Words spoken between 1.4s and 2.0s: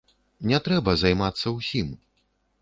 ўсім.